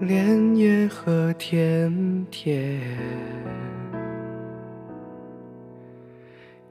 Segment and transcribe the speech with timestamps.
[0.00, 2.78] 莲叶何田田，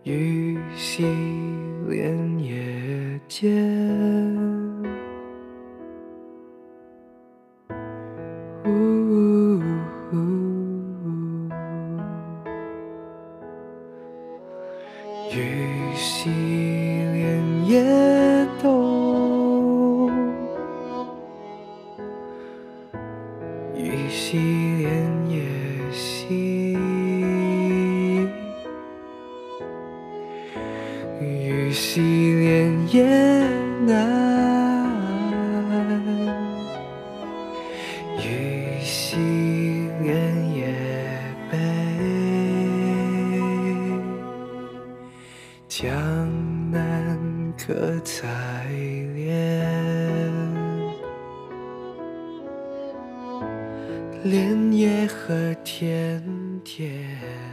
[0.03, 1.03] 鱼戏
[1.89, 3.51] 莲叶间。
[15.29, 17.43] 鱼戏莲
[23.87, 24.37] 鱼戏
[24.79, 25.41] 莲叶
[25.93, 26.77] 西，
[31.21, 32.01] 鱼戏
[32.33, 33.05] 莲叶
[33.85, 33.95] 南，
[38.17, 39.15] 鱼戏
[40.01, 40.65] 莲叶
[41.49, 41.57] 北。
[45.69, 45.89] 江
[46.69, 47.17] 南
[47.57, 48.27] 可采
[54.23, 56.21] 莲叶何田
[56.63, 57.46] 田。